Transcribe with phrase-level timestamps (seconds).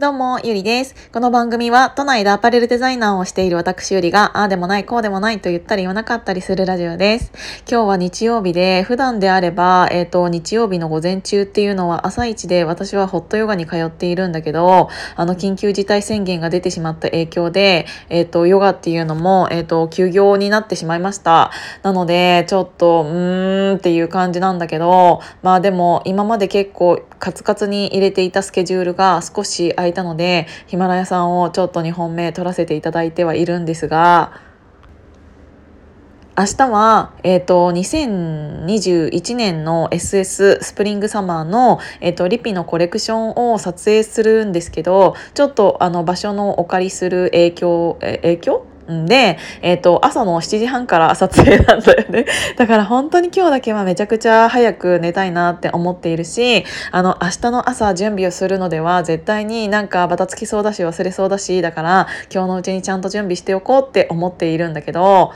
[0.00, 0.94] どうも、ゆりです。
[1.12, 7.32] この番組は、都内でアパレルデザイナーをしている私ゆりが、ああでもない、こうでもないと言ったり言わなかったりするラジオです。
[7.70, 21.50] 今日は日曜日で、普段であれば、えっ、ー、と、日曜日の午前中っていうのは朝一で私はホットヨガに通っているんだけど、あの、緊急事態宣言が出てしまった影響で、えっ、ー、と、ヨガっていうのも、えっ、ー、と、休業になってしまいました。
[21.82, 34.40] なので、ちょっと、うーんっていう感じなんだけど、まあでも、今まで結構カツカツに入れていたスケジュールが少し空いいたのでヒマラヤさんをちょっと2本目撮らせていただいてはいるんですが
[36.40, 48.64] 明日は、えっ、ー、と、2021年の SS スプリングサマーの、えっ、ー、と、リピのコレクションを撮影するんですけど、ちょっとあの場所のお借りする影響、え影響？
[49.06, 52.26] で、えっ、ー、と、朝の7時半から撮影なんだよね。
[52.56, 65.32] だから本当に今日だけはめちゃくちゃ早く寝たいなって思っているし、あの、明日の朝準備をするのでは絶対になんかバタつきそうだし忘れそうだし、だから今日のうちにちゃんと準備しておこうって思っているんだけど、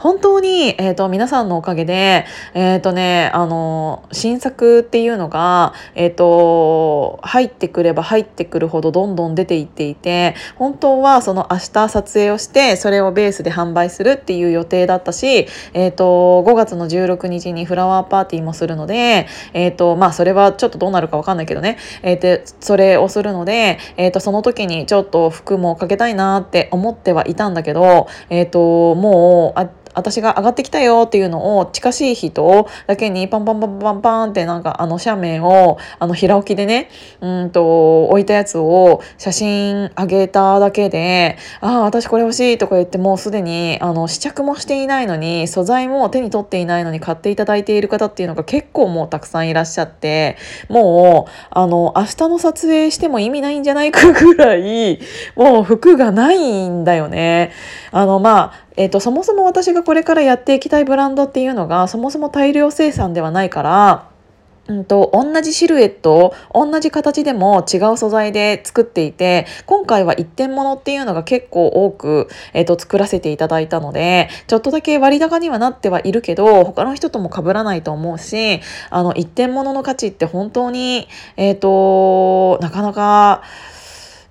[0.00, 50.36] 本当に、え、ー、と、皆さんのおかげで、え、ー、とね、あの、新作っていうのが、え、ー、と、入ってくれば入ってくるほどどんどん出ていっていて、本当はその明日撮影をして、それをベースで販売するっていう予定だったし、えっ、と、5月の16日にフラワーパーティーもするので、えっ、と、まあ、それはちょっとどうなるかわかんないけどね、えっ、と、それをするので、えっ、と、その時にちょっと服もかけたいなって思ってはいたんだけど、えっ、と、もう、あ私が上がってきたよっていうのを近しい人だけにパンパンパンパンパンってなんかあの斜面をあの平置きでねうんと置いたやつを写真上げただけでああ私これ欲しいとか言ってもうすでにあの試着もしていないのに素材も手に取っていないのに買っていただいている方っていうのが結構もうたくさんいらっしゃって
[50.68, 55.00] もうあの明日の撮影しても意味ないんじゃないかぐらい
[55.36, 57.52] もう服がないんだよね。
[57.92, 64.10] あのまあえーと、そもそも私がこれからやっていきたいブランドっていうのがそもそも大量生産ではないから
[64.70, 78.60] うんと、同じシルエット同じ形でも違う素材で作っていて今回は一点物っていうのが結構多く、えーと、作らせていただいたのでちょっとだけ割高にはなってはいるけど他の人とも被らないと思うし
[78.90, 83.42] あの一点物の価値って本当に、えーとなかなか。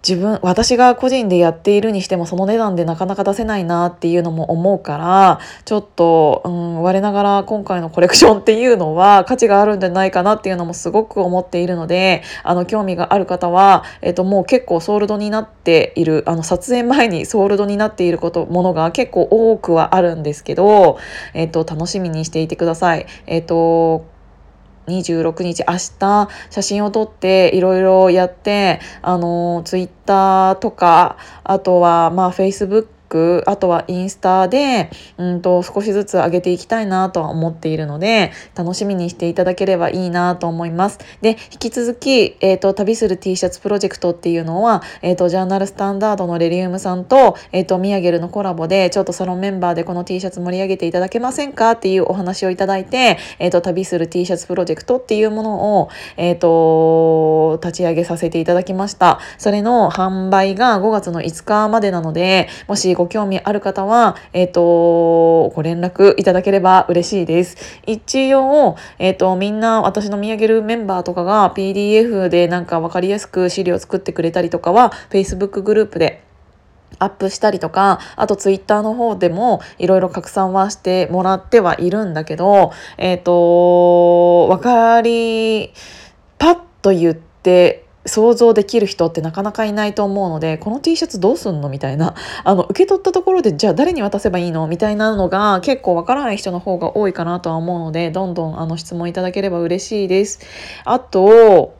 [0.08, 20.98] 自分私が個人でやっているにしてもその値段でなかなか出せないなっていうのも思うからちょっと、うん、我ながら今回のコレクションっていうのは価値があるんじゃないかなっていうのもすごく思っているのであの興味がある方は、えっと、もう結構ソールドになっているあの撮影前にソールドになっていることものが結構多くはあるんですけど、
[21.34, 23.06] えっと、楽しみにしていてください。
[23.28, 24.19] えっと
[24.90, 41.00] 26日明日写真を撮っていろいろやってあのツイッターとかあとはまあフェイスブッククあとはインスタでうんと少しずつ上げていきたいなとは思っているので楽しみにしていただければいいなと思います。
[41.22, 59.20] で引き続き、えーと、旅する T シャツプロジェクトっていうのは、えーと、ジャーナルスタンダードのレリウムさんと,、えーと、ミヤゲルのコラボでちょっとサロンメンバーでこの T シャツ盛り上げていただけませんかっていうお話をいただいて、えー、と旅する T シャツプロジェクトっていうものを、えー、と立ち上げさせていただきました。
[59.38, 67.56] それの販売が5月の5日までなのでもしご興味ある方は、えっ、ー、と、ご連絡いただければ嬉しいです。
[67.88, 76.26] 一応、えっ、ー、と、みんな私の見上げるメンバーとかが PDF でなんか分かりやすく資料作ってくれたりとかは、Facebook グループで
[76.98, 85.72] アップしたりとかあとツイッターの方でもいろいろ拡散はしてもらってはいるんだけどえっ、ー、と分かり
[86.40, 100.40] パッと言って想像できる人ってなかなかいないと思うのでこの T シャツどうすんのみたいな あの受け取ったところでじゃあ誰に渡せばいいのみたいなのが結構わからない人の方が多いかなとは思うのでどんどんあの質問いただければ嬉しいです。
[100.86, 101.74] あと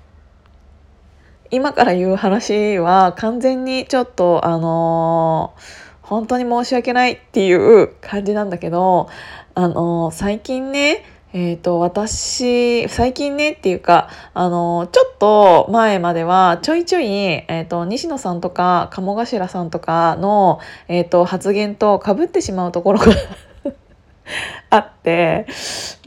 [1.52, 9.10] 今から言う話は完全にちょっとあのー、本当に申し訳ないっていう感じなんだけど
[9.56, 23.06] あのー、最近ねえーと、私最近ねっていうかあのちょっと前まではちょいちょい、えーと、西野さんとか鴨頭さんとかの、えーと発言とかぶってしまうところが
[24.70, 25.46] あって。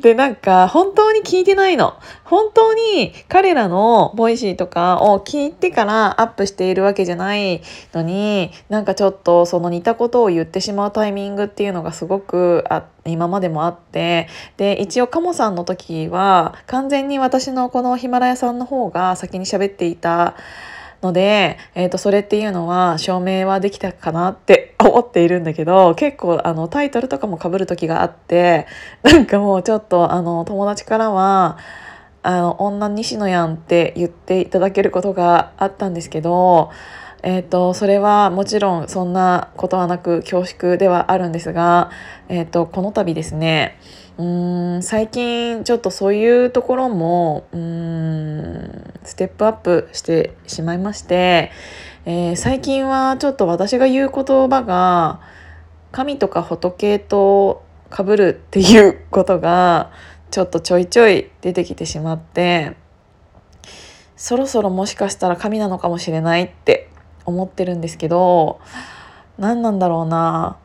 [0.00, 1.94] でなんか本当に聞いてないの。
[2.24, 14.28] 本当に彼らの Voicy とかを聞いてからアップしているわけじゃないのになんかちょっとその似たことを言ってしまうタイミングっていうのがすごくあ今までもあって。
[14.56, 20.34] で一応カモさんの時は完全に私のこのヒマラヤさんの方が先に喋っていた
[21.02, 28.66] ので、えー、とそれっていうのは証明はできたかなって 思っているんだけど結構あのタイトルとかもかぶる時があって
[29.02, 31.58] なんかもうちょっとあの友達からは
[32.22, 36.70] 「あの女西野やん」って言っていただけることがあったんですけど
[37.24, 41.90] えーと、それはもちろんそんなことはなく恐縮ではあるんですが、
[42.28, 43.78] えーと、この度ですね
[44.18, 48.51] うーん最近ちょっとそういうところもうーん
[49.04, 51.50] ステップアップしてしまいまして、
[52.04, 55.20] えー、最近はちょっと私が言う言葉が
[55.90, 59.92] 神とか仏とかぶるっていうことが
[60.30, 62.76] ちょっとちょいちょい出てきてしまって
[64.16, 66.88] そろそろもしかしたら神なのかもしれないって
[67.24, 68.60] 思ってるんですけど
[69.38, 70.58] 何なんだろうな。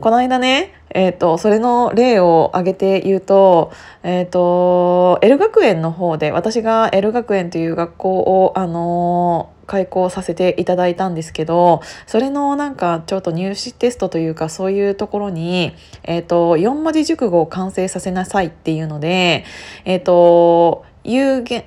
[0.00, 19.44] この間ね、えーと、それの例を挙げて言うと,、えーと、L 学園の方で私が L 学園という学校を、あのー、開校させていただいたんですけどそれのなんかちょっと入試テストというかそういうところに、えーと、4文字熟語を完成させなさいっていうので、
[19.84, 21.64] えー、と有限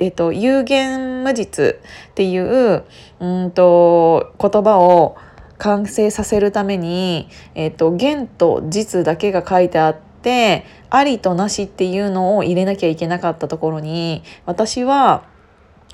[0.00, 1.76] えっと、有限無実
[2.10, 2.84] っていう
[3.18, 5.16] うんと言葉を
[5.58, 15.24] 完成させるために、えっと、限と実だけが書いてあってありとなしっていうのを入れなきゃいけなかったところに私は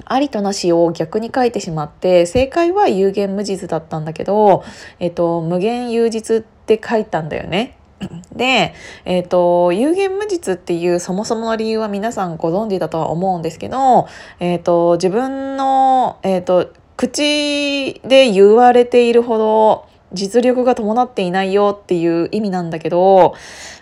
[0.04, 4.64] ありとなしを逆に書いてしまって正解は有限無実だったんだけど、
[4.98, 7.78] えっと、無限有実って書いたんだよね。
[8.34, 8.74] で、
[9.04, 14.08] えーと、有限無実っていうそもそもの理由は皆さんご存知だとは思うんですけど、
[14.40, 23.34] えーと、自分の、えーと、口で言われているほど実力が伴っていないよっていう意味なんだけど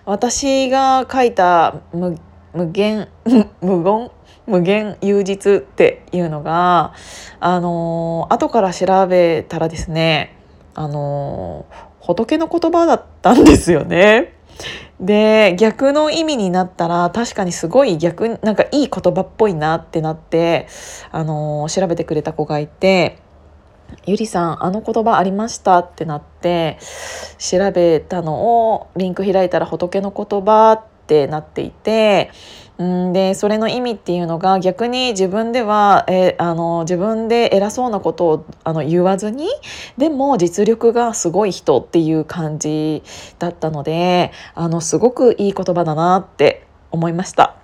[0.04, 2.16] 私が書いた無
[2.72, 3.08] 限
[3.60, 4.10] 無言
[4.46, 6.94] 無限有実っていうのが
[7.38, 10.36] あの、後から調べたらですね
[10.74, 11.66] あの
[12.00, 14.34] 仏の言葉だったんですよね。
[15.02, 20.68] で逆の意味になったら確かにすごい逆なんかいい言葉っぽいなってなって、
[21.10, 23.18] あのー、調べてくれた子がいて
[24.06, 26.78] 「ゆりさんあの言葉ありました」ってなって
[27.38, 32.30] 調べたのをリンク開いたら「仏の言葉」ってなっていて
[32.82, 39.46] うんでそれの意味っていうのが逆に自分では、えあの自分で偉そうなことをあの言わずに
[39.96, 43.04] でも実力がすごい人っていう感じ
[43.38, 47.56] だったのであのすごくいい言葉だなって思いました。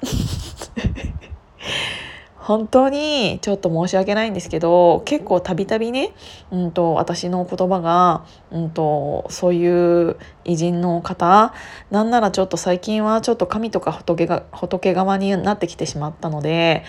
[2.49, 6.15] 本当にちょっと申し訳ないんですけど結構たびたびね、
[6.51, 10.17] うんと、私の言葉が、うんと、そういう
[10.47, 11.53] 偉人の方
[11.91, 16.85] なんならちょっと最近はちょっと神とか仏が仏側になってきてしまったので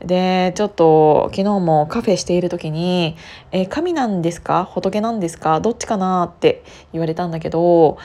[0.00, 3.16] でちょっと昨日もカフェしている時に
[3.52, 4.64] 「え神なんですか？
[4.64, 5.60] 仏なんですか？
[5.60, 7.98] どっちかな?」って言われたんだけど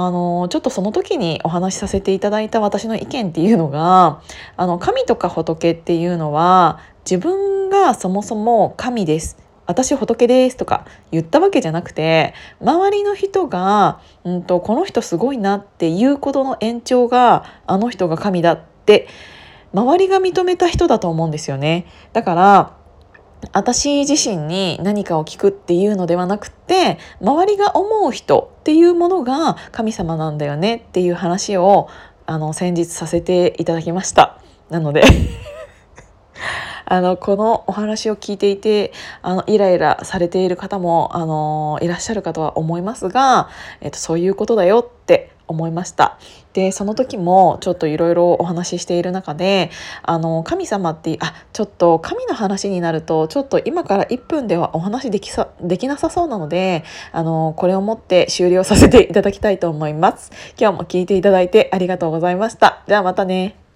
[0.00, 4.22] あのちょっとその時にお話しさせていただいた私の意見っていうのが
[4.56, 19.08] あの神とか仏っていうのは自分がそもそも神です私仏ですとか言ったわけじゃなくて周りの人が、うんと、この人すごいなっていうことの延長があの人が神だって
[19.74, 21.86] 周りが認めた人だと思うんですよね。
[22.12, 22.77] だから
[23.52, 31.88] 私自身に何かを聞くっていうのではなくて周りが思う人っていうものが神様なんだよねっていう話を
[32.26, 34.38] あの先日させていただきました。
[34.70, 35.02] なので
[36.84, 43.48] あのこのお話を聞いていてあのイライラされている方もあのいらっしゃるかとは思いますが、
[43.80, 46.18] えっと、そういうことだよって思いました。
[46.52, 49.70] でその時もちょっといろいろお話ししている中で
[50.02, 60.30] あの神様ってあちょっと神の話になるとちょっと今から1分ではお話できさできなさそうなのであのこれをもって終了させていただきたいと思います。
[60.58, 62.82] 今日も聞いていただいてありがとうございました。
[62.88, 63.67] じゃあまたね。